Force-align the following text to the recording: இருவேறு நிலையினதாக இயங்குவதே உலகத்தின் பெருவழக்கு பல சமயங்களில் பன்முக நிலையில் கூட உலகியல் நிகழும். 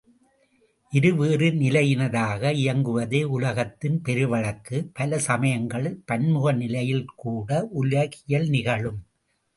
இருவேறு 0.93 1.47
நிலையினதாக 1.53 2.53
இயங்குவதே 2.53 3.23
உலகத்தின் 3.35 4.01
பெருவழக்கு 4.05 4.79
பல 4.93 5.19
சமயங்களில் 5.19 6.01
பன்முக 6.05 6.51
நிலையில் 6.53 7.05
கூட 7.15 7.49
உலகியல் 7.73 8.49
நிகழும். 8.49 8.99